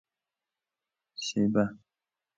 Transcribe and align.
ثیبه 1.25 1.63